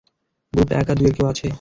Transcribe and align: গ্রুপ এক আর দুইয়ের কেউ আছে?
গ্রুপ 0.53 0.69
এক 0.71 0.87
আর 0.91 0.95
দুইয়ের 0.97 1.15
কেউ 1.17 1.25
আছে? 1.27 1.47